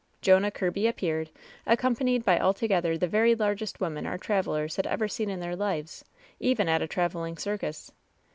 [0.19, 1.29] Jonah Kirby appeared,
[1.67, 6.03] accompanied by altogether the very largest woman our travelers had ever seen in their lives,
[6.39, 7.91] even at a traveling circus.